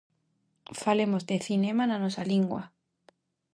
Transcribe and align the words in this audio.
Falemos 0.83 1.23
de 1.29 1.37
cinema 1.47 1.83
na 1.87 2.01
nosa 2.03 2.23
lingua. 2.31 2.63